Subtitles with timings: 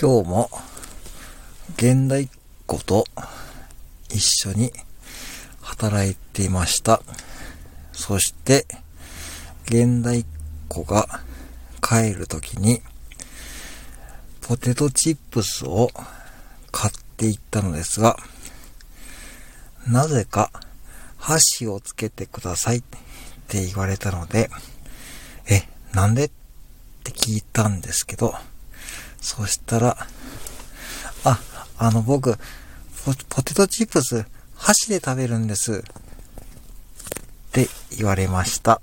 [0.00, 0.48] 今日も
[1.74, 2.28] 現代っ
[2.68, 3.04] 子と
[4.10, 4.72] 一緒に
[5.60, 7.02] 働いていました。
[7.92, 8.64] そして、
[9.64, 10.26] 現代っ
[10.68, 11.20] 子が
[11.82, 12.80] 帰るときに、
[14.40, 15.90] ポテトチップスを
[16.70, 18.16] 買っていったのですが、
[19.88, 20.52] なぜか
[21.16, 22.82] 箸をつけてくださいっ
[23.48, 24.48] て言われたので、
[25.50, 26.26] え、なんで？
[26.26, 26.30] っ
[27.02, 28.36] て聞いたんですけど、
[29.28, 29.94] そしたら、
[31.22, 31.38] あ、
[31.76, 32.38] あの僕、
[33.04, 35.80] ポポテトチップス箸で食べるんです。
[35.80, 35.82] っ
[37.52, 37.68] て
[37.98, 38.80] 言われました。